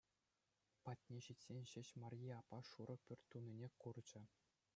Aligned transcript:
Патне 0.87 1.19
ҫитсен 1.25 1.61
ҫеҫ 1.73 1.91
Марье 2.05 2.33
аппа 2.39 2.61
шурӑ 2.71 2.97
пӳрт 3.05 3.23
тунине 3.37 3.69
курчӗ. 3.87 4.23